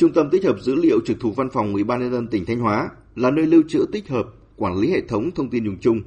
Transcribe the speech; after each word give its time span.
Trung 0.00 0.12
tâm 0.12 0.30
tích 0.30 0.44
hợp 0.44 0.60
dữ 0.60 0.74
liệu 0.74 1.00
trực 1.04 1.20
thuộc 1.20 1.36
Văn 1.36 1.48
phòng 1.52 1.72
Ủy 1.72 1.84
ban 1.84 2.00
nhân 2.00 2.12
dân 2.12 2.26
tỉnh 2.26 2.44
Thanh 2.44 2.60
Hóa 2.60 2.90
là 3.16 3.30
nơi 3.30 3.46
lưu 3.46 3.62
trữ 3.68 3.86
tích 3.92 4.08
hợp, 4.08 4.26
quản 4.56 4.76
lý 4.76 4.90
hệ 4.90 5.00
thống 5.00 5.30
thông 5.30 5.50
tin 5.50 5.64
dùng 5.64 5.76
chung, 5.80 6.02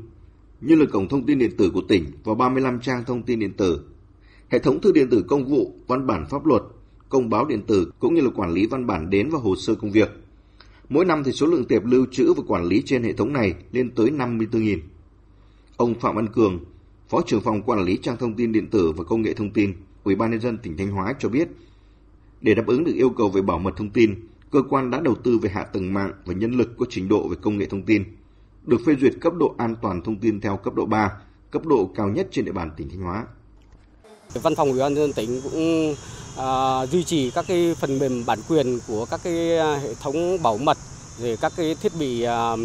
như 0.61 0.75
là 0.75 0.85
cổng 0.85 1.07
thông 1.07 1.25
tin 1.25 1.39
điện 1.39 1.51
tử 1.57 1.69
của 1.73 1.81
tỉnh 1.81 2.05
và 2.23 2.33
35 2.33 2.79
trang 2.79 3.03
thông 3.07 3.23
tin 3.23 3.39
điện 3.39 3.53
tử, 3.53 3.79
hệ 4.49 4.59
thống 4.59 4.81
thư 4.81 4.91
điện 4.91 5.09
tử 5.09 5.23
công 5.27 5.45
vụ, 5.45 5.73
văn 5.87 6.07
bản 6.07 6.25
pháp 6.29 6.45
luật, 6.45 6.61
công 7.09 7.29
báo 7.29 7.45
điện 7.45 7.61
tử 7.67 7.91
cũng 7.99 8.13
như 8.13 8.21
là 8.21 8.29
quản 8.35 8.53
lý 8.53 8.65
văn 8.65 8.87
bản 8.87 9.09
đến 9.09 9.29
và 9.29 9.39
hồ 9.39 9.55
sơ 9.55 9.75
công 9.75 9.91
việc. 9.91 10.09
Mỗi 10.89 11.05
năm 11.05 11.23
thì 11.23 11.31
số 11.31 11.47
lượng 11.47 11.65
tệp 11.65 11.85
lưu 11.85 12.05
trữ 12.11 12.33
và 12.33 12.43
quản 12.47 12.65
lý 12.65 12.81
trên 12.85 13.03
hệ 13.03 13.13
thống 13.13 13.33
này 13.33 13.53
lên 13.71 13.91
tới 13.95 14.09
54.000. 14.09 14.79
Ông 15.77 15.99
Phạm 15.99 16.15
Văn 16.15 16.27
Cường, 16.27 16.59
Phó 17.09 17.21
trưởng 17.27 17.41
phòng 17.41 17.61
quản 17.61 17.83
lý 17.83 17.97
trang 17.97 18.17
thông 18.17 18.33
tin 18.33 18.51
điện 18.51 18.67
tử 18.69 18.91
và 18.97 19.03
công 19.03 19.21
nghệ 19.21 19.33
thông 19.33 19.51
tin, 19.51 19.73
Ủy 20.03 20.15
ban 20.15 20.31
nhân 20.31 20.41
dân 20.41 20.57
tỉnh 20.57 20.77
Thanh 20.77 20.91
Hóa 20.91 21.13
cho 21.19 21.29
biết, 21.29 21.47
để 22.43 22.53
đáp 22.53 22.63
ứng 22.67 22.83
được 22.83 22.93
yêu 22.95 23.09
cầu 23.09 23.29
về 23.29 23.41
bảo 23.41 23.59
mật 23.59 23.73
thông 23.77 23.89
tin, 23.89 24.27
cơ 24.51 24.59
quan 24.69 24.91
đã 24.91 24.99
đầu 24.99 25.15
tư 25.23 25.37
về 25.37 25.49
hạ 25.49 25.63
tầng 25.63 25.93
mạng 25.93 26.11
và 26.25 26.33
nhân 26.33 26.51
lực 26.51 26.69
có 26.77 26.85
trình 26.89 27.09
độ 27.09 27.27
về 27.27 27.35
công 27.41 27.57
nghệ 27.57 27.65
thông 27.65 27.83
tin, 27.83 28.03
được 28.63 28.81
phê 28.85 28.93
duyệt 29.01 29.13
cấp 29.21 29.33
độ 29.39 29.55
an 29.57 29.75
toàn 29.81 30.01
thông 30.01 30.19
tin 30.19 30.41
theo 30.41 30.57
cấp 30.57 30.73
độ 30.73 30.85
3, 30.85 31.11
cấp 31.51 31.65
độ 31.65 31.89
cao 31.95 32.09
nhất 32.09 32.27
trên 32.31 32.45
địa 32.45 32.51
bàn 32.51 32.71
tỉnh 32.77 32.89
Thanh 32.89 33.01
Hóa. 33.01 33.25
Văn 34.33 34.55
phòng 34.55 34.69
Ủy 34.69 34.79
ban 34.79 34.93
nhân 34.93 35.03
dân 35.03 35.13
tỉnh 35.13 35.41
cũng 35.43 35.95
à, 36.37 36.85
duy 36.85 37.03
trì 37.03 37.31
các 37.31 37.45
cái 37.47 37.75
phần 37.79 37.99
mềm 37.99 38.23
bản 38.25 38.39
quyền 38.49 38.79
của 38.87 39.05
các 39.05 39.19
cái 39.23 39.57
à, 39.57 39.75
hệ 39.75 39.93
thống 40.01 40.37
bảo 40.43 40.57
mật 40.57 40.77
rồi 41.19 41.37
các 41.41 41.53
cái 41.57 41.75
thiết 41.81 41.91
bị 41.99 42.23
à, 42.23 42.55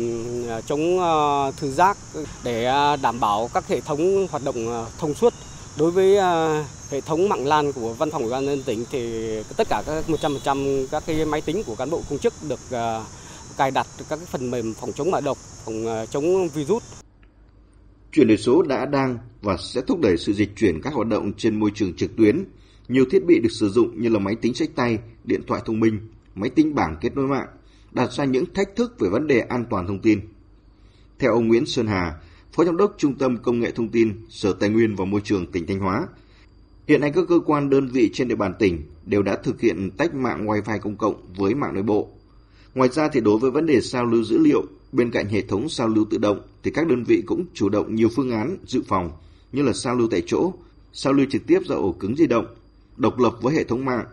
chống 0.66 1.00
à, 1.00 1.12
thư 1.56 1.70
giác 1.70 1.96
để 2.44 2.64
à, 2.64 2.96
đảm 2.96 3.20
bảo 3.20 3.50
các 3.54 3.68
hệ 3.68 3.80
thống 3.80 4.26
hoạt 4.30 4.44
động 4.44 4.68
à, 4.72 4.84
thông 4.98 5.14
suốt 5.14 5.34
đối 5.78 5.90
với 5.90 6.16
à, 6.16 6.64
hệ 6.90 7.00
thống 7.00 7.28
mạng 7.28 7.46
LAN 7.46 7.72
của 7.72 7.94
Văn 7.94 8.10
phòng 8.10 8.22
Ủy 8.22 8.30
ban 8.30 8.46
nhân 8.46 8.62
tỉnh 8.66 8.84
thì 8.90 9.28
tất 9.56 9.68
cả 9.70 9.82
các 9.86 10.04
100% 10.08 10.86
các 10.90 11.02
cái 11.06 11.24
máy 11.24 11.40
tính 11.40 11.62
của 11.66 11.74
cán 11.74 11.90
bộ 11.90 12.02
công 12.10 12.18
chức 12.18 12.32
được 12.48 12.60
à, 12.70 13.04
cài 13.56 13.70
đặt 13.70 13.86
các 14.08 14.18
phần 14.18 14.50
mềm 14.50 14.74
phòng 14.74 14.92
chống 14.92 15.10
mã 15.10 15.20
độc, 15.20 15.36
phòng 15.36 15.86
à, 15.86 16.06
chống 16.06 16.48
virus 16.48 16.82
Chuyển 18.12 18.28
đổi 18.28 18.36
số 18.36 18.62
đã 18.62 18.86
đang 18.86 19.18
và 19.42 19.56
sẽ 19.56 19.80
thúc 19.80 20.00
đẩy 20.00 20.16
sự 20.16 20.32
dịch 20.32 20.56
chuyển 20.56 20.80
các 20.82 20.94
hoạt 20.94 21.06
động 21.06 21.32
trên 21.32 21.60
môi 21.60 21.70
trường 21.74 21.94
trực 21.94 22.16
tuyến. 22.16 22.44
Nhiều 22.88 23.04
thiết 23.10 23.24
bị 23.26 23.40
được 23.40 23.52
sử 23.52 23.68
dụng 23.68 24.02
như 24.02 24.08
là 24.08 24.18
máy 24.18 24.34
tính 24.34 24.54
sách 24.54 24.70
tay, 24.74 24.98
điện 25.24 25.42
thoại 25.46 25.62
thông 25.64 25.80
minh, 25.80 25.98
máy 26.34 26.50
tính 26.50 26.74
bảng 26.74 26.96
kết 27.00 27.16
nối 27.16 27.26
mạng, 27.26 27.48
đặt 27.92 28.12
ra 28.12 28.24
những 28.24 28.44
thách 28.54 28.76
thức 28.76 29.00
về 29.00 29.08
vấn 29.08 29.26
đề 29.26 29.40
an 29.40 29.64
toàn 29.70 29.86
thông 29.86 29.98
tin. 29.98 30.20
Theo 31.18 31.32
ông 31.32 31.48
Nguyễn 31.48 31.66
Sơn 31.66 31.86
Hà, 31.86 32.14
Phó 32.58 32.64
Giám 32.64 32.76
đốc 32.76 32.94
Trung 32.98 33.14
tâm 33.14 33.36
Công 33.36 33.60
nghệ 33.60 33.70
Thông 33.70 33.88
tin, 33.88 34.12
Sở 34.28 34.52
Tài 34.52 34.68
nguyên 34.68 34.96
và 34.96 35.04
Môi 35.04 35.20
trường 35.24 35.46
tỉnh 35.46 35.66
Thanh 35.66 35.78
Hóa, 35.78 36.08
hiện 36.88 37.00
nay 37.00 37.12
các 37.14 37.24
cơ 37.28 37.38
quan 37.46 37.70
đơn 37.70 37.88
vị 37.88 38.10
trên 38.12 38.28
địa 38.28 38.34
bàn 38.34 38.54
tỉnh 38.58 38.82
đều 39.06 39.22
đã 39.22 39.36
thực 39.36 39.60
hiện 39.60 39.90
tách 39.96 40.14
mạng 40.14 40.46
Wi-Fi 40.46 40.78
công 40.78 40.96
cộng 40.96 41.14
với 41.36 41.54
mạng 41.54 41.74
nội 41.74 41.82
bộ. 41.82 42.08
Ngoài 42.74 42.88
ra 42.88 43.08
thì 43.08 43.20
đối 43.20 43.38
với 43.38 43.50
vấn 43.50 43.66
đề 43.66 43.80
sao 43.80 44.06
lưu 44.06 44.24
dữ 44.24 44.38
liệu, 44.38 44.62
bên 44.92 45.10
cạnh 45.10 45.28
hệ 45.28 45.42
thống 45.42 45.68
sao 45.68 45.88
lưu 45.88 46.04
tự 46.10 46.18
động 46.18 46.40
thì 46.62 46.70
các 46.70 46.86
đơn 46.86 47.04
vị 47.04 47.22
cũng 47.26 47.44
chủ 47.54 47.68
động 47.68 47.94
nhiều 47.94 48.08
phương 48.16 48.30
án 48.30 48.56
dự 48.66 48.82
phòng 48.88 49.10
như 49.52 49.62
là 49.62 49.72
sao 49.72 49.94
lưu 49.94 50.08
tại 50.10 50.22
chỗ, 50.26 50.52
sao 50.92 51.12
lưu 51.12 51.26
trực 51.30 51.46
tiếp 51.46 51.58
ra 51.68 51.76
ổ 51.76 51.92
cứng 51.92 52.16
di 52.16 52.26
động, 52.26 52.46
độc 52.96 53.18
lập 53.18 53.32
với 53.42 53.54
hệ 53.54 53.64
thống 53.64 53.84
mạng, 53.84 54.04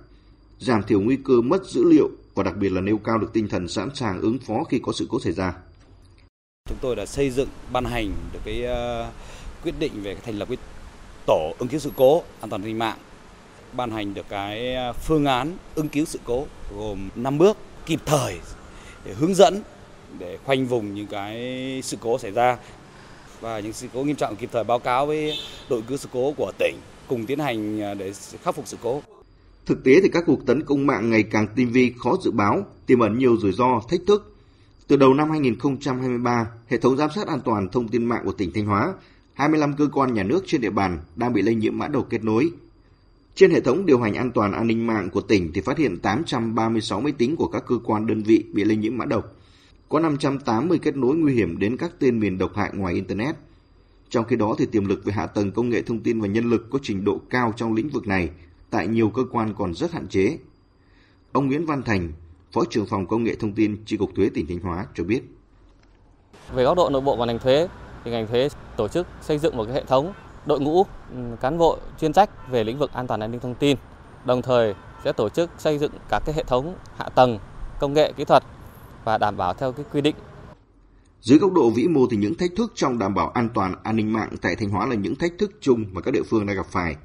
giảm 0.59 0.83
thiểu 0.83 1.01
nguy 1.01 1.15
cơ 1.15 1.41
mất 1.41 1.65
dữ 1.65 1.83
liệu 1.83 2.09
và 2.35 2.43
đặc 2.43 2.57
biệt 2.57 2.69
là 2.69 2.81
nêu 2.81 2.97
cao 2.97 3.17
được 3.17 3.33
tinh 3.33 3.47
thần 3.47 3.67
sẵn 3.67 3.89
sàng 3.95 4.21
ứng 4.21 4.37
phó 4.39 4.63
khi 4.63 4.79
có 4.83 4.93
sự 4.93 5.05
cố 5.09 5.19
xảy 5.19 5.33
ra. 5.33 5.53
Chúng 6.69 6.77
tôi 6.81 6.95
đã 6.95 7.05
xây 7.05 7.29
dựng 7.29 7.47
ban 7.71 7.85
hành 7.85 8.13
được 8.33 8.39
cái 8.45 8.65
uh, 8.65 9.13
quyết 9.63 9.73
định 9.79 9.91
về 10.03 10.15
thành 10.25 10.35
lập 10.39 10.47
cái 10.47 10.57
tổ 11.27 11.53
ứng 11.59 11.69
cứu 11.69 11.79
sự 11.79 11.91
cố 11.95 12.23
an 12.41 12.49
toàn 12.49 12.63
tin 12.63 12.77
mạng, 12.77 12.97
ban 13.73 13.91
hành 13.91 14.13
được 14.13 14.25
cái 14.29 14.75
ờ, 14.75 14.93
phương 14.93 15.25
án 15.25 15.57
ứng 15.75 15.89
cứu 15.89 16.05
sự 16.05 16.19
cố 16.25 16.45
gồm 16.77 17.09
5 17.15 17.37
bước 17.37 17.57
kịp 17.85 17.99
thời 18.05 18.39
để 19.05 19.13
hướng 19.13 19.35
dẫn 19.35 19.61
để 20.19 20.37
khoanh 20.45 20.65
vùng 20.65 20.95
những 20.95 21.07
cái 21.07 21.81
sự 21.83 21.97
cố 22.01 22.19
xảy 22.19 22.31
ra 22.31 22.57
và 23.41 23.59
những 23.59 23.73
sự 23.73 23.87
cố 23.93 24.03
nghiêm 24.03 24.15
trọng 24.15 24.35
kịp 24.35 24.49
thời 24.53 24.63
báo 24.63 24.79
cáo 24.79 25.05
với 25.05 25.33
đội 25.69 25.81
cứu 25.87 25.97
sự 25.97 26.09
cố 26.13 26.33
của 26.37 26.51
tỉnh 26.59 26.75
cùng 27.07 27.25
tiến 27.25 27.39
hành 27.39 27.81
ờ, 27.81 27.93
để 27.93 28.13
khắc 28.43 28.55
phục 28.55 28.67
sự 28.67 28.77
cố. 28.81 29.01
Thực 29.65 29.83
tế 29.83 29.91
thì 30.03 30.09
các 30.13 30.23
cuộc 30.27 30.45
tấn 30.45 30.63
công 30.63 30.87
mạng 30.87 31.09
ngày 31.09 31.23
càng 31.23 31.47
tinh 31.55 31.71
vi, 31.71 31.93
khó 31.97 32.17
dự 32.23 32.31
báo, 32.31 32.65
tiềm 32.85 32.99
ẩn 32.99 33.17
nhiều 33.17 33.37
rủi 33.37 33.51
ro, 33.51 33.81
thách 33.89 34.01
thức. 34.07 34.34
Từ 34.87 34.95
đầu 34.95 35.13
năm 35.13 35.29
2023, 35.29 36.47
hệ 36.67 36.77
thống 36.77 36.97
giám 36.97 37.09
sát 37.15 37.27
an 37.27 37.39
toàn 37.45 37.69
thông 37.69 37.87
tin 37.87 38.05
mạng 38.05 38.21
của 38.25 38.31
tỉnh 38.31 38.51
Thanh 38.53 38.65
Hóa, 38.65 38.93
25 39.33 39.73
cơ 39.77 39.87
quan 39.93 40.13
nhà 40.13 40.23
nước 40.23 40.43
trên 40.47 40.61
địa 40.61 40.69
bàn 40.69 40.99
đang 41.15 41.33
bị 41.33 41.41
lây 41.41 41.55
nhiễm 41.55 41.77
mã 41.77 41.87
độc 41.87 42.07
kết 42.09 42.23
nối. 42.23 42.51
Trên 43.35 43.51
hệ 43.51 43.61
thống 43.61 43.85
điều 43.85 43.99
hành 43.99 44.13
an 44.13 44.31
toàn 44.31 44.51
an 44.51 44.67
ninh 44.67 44.87
mạng 44.87 45.09
của 45.09 45.21
tỉnh 45.21 45.51
thì 45.53 45.61
phát 45.61 45.77
hiện 45.77 45.97
836 45.97 47.01
máy 47.01 47.11
tính 47.11 47.35
của 47.35 47.47
các 47.47 47.63
cơ 47.67 47.75
quan 47.83 48.07
đơn 48.07 48.23
vị 48.23 48.45
bị 48.53 48.63
lây 48.63 48.77
nhiễm 48.77 48.97
mã 48.97 49.05
độc. 49.05 49.35
Có 49.89 49.99
580 49.99 50.79
kết 50.79 50.97
nối 50.97 51.15
nguy 51.15 51.33
hiểm 51.33 51.59
đến 51.59 51.77
các 51.77 51.91
tên 51.99 52.19
miền 52.19 52.37
độc 52.37 52.55
hại 52.55 52.71
ngoài 52.73 52.93
Internet. 52.93 53.35
Trong 54.09 54.25
khi 54.25 54.35
đó 54.35 54.55
thì 54.57 54.65
tiềm 54.65 54.85
lực 54.85 55.05
về 55.05 55.13
hạ 55.13 55.25
tầng 55.25 55.51
công 55.51 55.69
nghệ 55.69 55.81
thông 55.81 55.99
tin 55.99 56.21
và 56.21 56.27
nhân 56.27 56.49
lực 56.49 56.69
có 56.69 56.79
trình 56.81 57.03
độ 57.03 57.21
cao 57.29 57.53
trong 57.57 57.73
lĩnh 57.73 57.89
vực 57.89 58.07
này 58.07 58.29
tại 58.69 58.87
nhiều 58.87 59.09
cơ 59.09 59.23
quan 59.31 59.53
còn 59.57 59.73
rất 59.73 59.91
hạn 59.91 60.07
chế. 60.07 60.37
Ông 61.31 61.47
Nguyễn 61.47 61.65
Văn 61.65 61.81
Thành, 61.85 62.11
Phó 62.55 62.65
trưởng 62.69 62.85
phòng 62.85 63.07
công 63.07 63.23
nghệ 63.23 63.35
thông 63.35 63.53
tin 63.53 63.83
Chi 63.85 63.97
cục 63.97 64.09
thuế 64.15 64.29
tỉnh 64.33 64.47
Thanh 64.47 64.59
Hóa 64.59 64.85
cho 64.95 65.03
biết. 65.03 65.21
Về 66.53 66.63
góc 66.63 66.77
độ 66.77 66.89
nội 66.89 67.01
bộ 67.01 67.15
và 67.15 67.25
ngành 67.25 67.39
thuế 67.39 67.67
thì 68.03 68.11
ngành 68.11 68.27
thuế 68.27 68.49
tổ 68.77 68.87
chức 68.87 69.07
xây 69.21 69.37
dựng 69.37 69.57
một 69.57 69.65
cái 69.65 69.73
hệ 69.73 69.83
thống 69.83 70.13
đội 70.45 70.59
ngũ 70.59 70.85
cán 71.41 71.57
bộ 71.57 71.77
chuyên 71.99 72.13
trách 72.13 72.51
về 72.51 72.63
lĩnh 72.63 72.77
vực 72.77 72.91
an 72.93 73.07
toàn 73.07 73.19
an 73.19 73.31
ninh 73.31 73.39
thông 73.39 73.55
tin. 73.55 73.77
Đồng 74.25 74.41
thời 74.41 74.73
sẽ 75.03 75.13
tổ 75.13 75.29
chức 75.29 75.49
xây 75.57 75.77
dựng 75.77 75.91
các 76.09 76.23
cái 76.25 76.35
hệ 76.35 76.43
thống 76.43 76.75
hạ 76.97 77.09
tầng 77.15 77.39
công 77.79 77.93
nghệ 77.93 78.13
kỹ 78.17 78.25
thuật 78.25 78.43
và 79.03 79.17
đảm 79.17 79.37
bảo 79.37 79.53
theo 79.53 79.71
cái 79.71 79.85
quy 79.93 80.01
định. 80.01 80.15
Dưới 81.21 81.39
góc 81.39 81.53
độ 81.53 81.69
vĩ 81.69 81.87
mô 81.87 82.07
thì 82.11 82.17
những 82.17 82.35
thách 82.35 82.51
thức 82.57 82.71
trong 82.75 82.99
đảm 82.99 83.13
bảo 83.13 83.29
an 83.29 83.49
toàn 83.53 83.75
an 83.83 83.95
ninh 83.95 84.13
mạng 84.13 84.29
tại 84.41 84.55
Thanh 84.55 84.69
Hóa 84.69 84.85
là 84.85 84.95
những 84.95 85.15
thách 85.15 85.31
thức 85.39 85.51
chung 85.61 85.85
mà 85.91 86.01
các 86.01 86.11
địa 86.11 86.23
phương 86.29 86.45
đang 86.45 86.55
gặp 86.55 86.65
phải. 86.65 86.95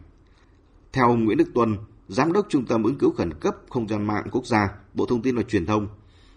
Theo 0.92 1.06
ông 1.06 1.24
Nguyễn 1.24 1.38
Đức 1.38 1.48
Tuân, 1.54 1.76
Giám 2.12 2.32
đốc 2.32 2.46
Trung 2.48 2.66
tâm 2.66 2.82
ứng 2.82 2.98
cứu 2.98 3.10
khẩn 3.10 3.34
cấp 3.40 3.54
không 3.68 3.88
gian 3.88 4.06
mạng 4.06 4.24
quốc 4.32 4.46
gia, 4.46 4.68
Bộ 4.94 5.06
Thông 5.06 5.22
tin 5.22 5.36
và 5.36 5.42
Truyền 5.42 5.66
thông, 5.66 5.88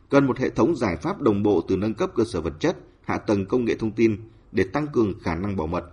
cần 0.09 0.25
một 0.25 0.37
hệ 0.39 0.49
thống 0.49 0.75
giải 0.75 0.95
pháp 1.01 1.21
đồng 1.21 1.43
bộ 1.43 1.61
từ 1.67 1.77
nâng 1.77 1.93
cấp 1.93 2.09
cơ 2.15 2.23
sở 2.23 2.41
vật 2.41 2.53
chất, 2.59 2.75
hạ 3.01 3.17
tầng 3.17 3.45
công 3.45 3.65
nghệ 3.65 3.75
thông 3.79 3.91
tin 3.91 4.17
để 4.51 4.63
tăng 4.73 4.87
cường 4.87 5.13
khả 5.21 5.35
năng 5.35 5.57
bảo 5.57 5.67
mật. 5.67 5.83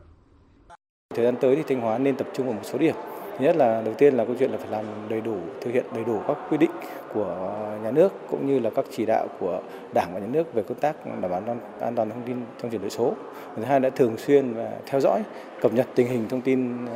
Thời 1.15 1.25
gian 1.25 1.35
tới 1.41 1.57
thì 1.57 1.63
Thanh 1.69 1.81
Hóa 1.81 1.99
nên 1.99 2.17
tập 2.17 2.29
trung 2.35 2.47
vào 2.47 2.55
một 2.55 2.63
số 2.65 2.79
điểm. 2.79 2.95
Thứ 3.39 3.45
nhất 3.45 3.57
là 3.57 3.83
đầu 3.83 3.95
tiên 3.99 4.15
là 4.15 4.25
câu 4.25 4.35
chuyện 4.39 4.51
là 4.51 4.59
phải 4.59 4.69
làm 4.71 4.85
đầy 5.09 5.21
đủ, 5.21 5.39
thực 5.61 5.71
hiện 5.71 5.85
đầy 5.95 6.05
đủ 6.05 6.21
các 6.29 6.37
quy 6.51 6.57
định 6.57 6.71
của 7.15 7.55
nhà 7.83 7.91
nước 7.91 8.13
cũng 8.31 8.47
như 8.47 8.59
là 8.59 8.71
các 8.71 8.85
chỉ 8.97 9.07
đạo 9.07 9.27
của 9.41 9.63
Đảng 9.95 10.11
và 10.15 10.21
nhà 10.21 10.27
nước 10.27 10.55
về 10.55 10.63
công 10.63 10.81
tác 10.81 11.07
đảm 11.07 11.31
bảo 11.31 11.43
an 11.81 11.95
toàn 11.97 12.11
thông 12.11 12.23
tin 12.27 12.37
trong 12.63 12.71
chuyển 12.71 12.81
đổi 12.81 12.91
số. 12.91 13.15
Thứ 13.57 13.63
hai 13.63 13.81
là 13.81 13.91
thường 13.91 14.17
xuyên 14.17 14.55
và 14.55 14.79
theo 14.87 15.01
dõi, 15.01 15.23
cập 15.61 15.73
nhật 15.73 15.87
tình 15.95 16.09
hình 16.09 16.29
thông 16.29 16.41
tin 16.41 16.87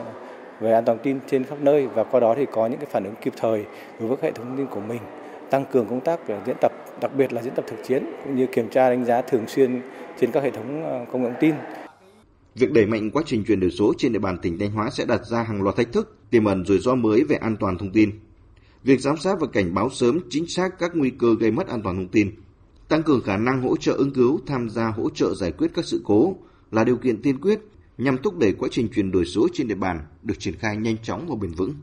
về 0.61 0.73
an 0.73 0.85
toàn 0.85 0.99
tin 1.03 1.19
trên 1.27 1.45
khắp 1.45 1.59
nơi 1.61 1.87
và 1.87 2.05
qua 2.05 2.21
đó 2.21 2.35
thì 2.37 2.47
có 2.53 2.67
những 2.67 2.79
cái 2.79 2.89
phản 2.91 3.05
ứng 3.05 3.15
kịp 3.23 3.33
thời 3.37 3.65
đối 4.01 4.09
với 4.09 4.19
hệ 4.23 4.33
thống 4.33 4.47
thông 4.47 4.57
tin 4.57 4.67
của 4.67 4.81
mình 4.81 5.01
tăng 5.51 5.65
cường 5.73 5.87
công 5.87 6.01
tác 6.01 6.21
diễn 6.47 6.57
tập 6.61 6.73
đặc 7.01 7.11
biệt 7.17 7.33
là 7.33 7.43
diễn 7.43 7.55
tập 7.55 7.65
thực 7.69 7.77
chiến 7.85 8.07
cũng 8.25 8.37
như 8.37 8.47
kiểm 8.47 8.69
tra 8.69 8.91
đánh 8.91 9.05
giá 9.05 9.23
thường 9.23 9.49
xuyên 9.49 9.81
trên 10.21 10.31
các 10.31 10.43
hệ 10.43 10.51
thống 10.51 10.83
ờ, 10.85 11.05
công 11.13 11.23
nghệ 11.23 11.29
thông 11.29 11.41
tin 11.41 11.55
Việc 12.55 12.73
đẩy 12.73 12.87
mạnh 12.87 13.11
quá 13.11 13.23
trình 13.27 13.45
chuyển 13.45 13.61
đổi 13.61 13.71
số 13.71 13.93
trên 13.99 14.13
địa 14.13 14.19
bàn 14.19 14.39
tỉnh 14.43 14.59
Thanh 14.59 14.71
Hóa 14.71 14.91
sẽ 14.91 15.05
đặt 15.05 15.27
ra 15.27 15.43
hàng 15.43 15.63
loạt 15.63 15.77
thách 15.77 15.93
thức, 15.93 16.17
tiềm 16.31 16.45
ẩn 16.45 16.65
rủi 16.65 16.79
ro 16.79 16.95
mới 16.95 17.25
về 17.25 17.37
an 17.37 17.57
toàn 17.61 17.79
thông 17.79 17.93
tin. 17.93 18.11
Việc 18.85 19.01
giám 19.01 19.17
sát 19.17 19.37
và 19.41 19.47
cảnh 19.53 19.75
báo 19.75 19.91
sớm 19.91 20.21
chính 20.31 20.47
xác 20.47 20.79
các 20.79 20.91
nguy 20.95 21.11
cơ 21.11 21.35
gây 21.41 21.51
mất 21.51 21.69
an 21.69 21.83
toàn 21.83 21.97
thông 21.97 22.09
tin, 22.09 22.31
tăng 22.89 23.03
cường 23.03 23.23
khả 23.23 23.37
năng 23.37 23.63
hỗ 23.63 23.77
trợ 23.77 23.93
ứng 23.93 24.13
cứu, 24.13 24.41
tham 24.47 24.71
gia 24.71 24.89
hỗ 24.89 25.11
trợ 25.11 25.35
giải 25.35 25.53
quyết 25.53 25.69
các 25.75 25.85
sự 25.85 26.01
cố 26.05 26.37
là 26.71 26.85
điều 26.85 26.97
kiện 26.97 27.23
tiên 27.23 27.41
quyết 27.41 27.61
nhằm 27.99 28.19
thúc 28.23 28.39
đẩy 28.39 28.53
quá 28.53 28.69
trình 28.73 28.89
chuyển 28.95 29.11
đổi 29.11 29.25
số 29.25 29.49
trên 29.53 29.69
địa 29.69 29.75
bàn 29.75 30.07
được 30.23 30.35
triển 30.39 30.57
khai 30.57 30.77
nhanh 30.77 30.99
chóng 31.03 31.27
và 31.29 31.37
bền 31.41 31.51
vững. 31.51 31.75